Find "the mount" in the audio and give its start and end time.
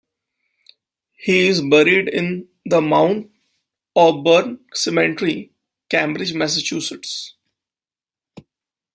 2.65-3.29